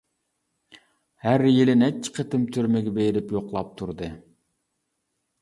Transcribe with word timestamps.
ھەر 1.25 1.43
يىلى 1.49 1.75
نەچچە 1.81 2.15
قېتىم 2.15 2.47
تۈرمىگە 2.57 2.95
بېرىپ 2.97 3.35
يوقلاپ 3.37 3.71
تۇردى. 3.83 4.11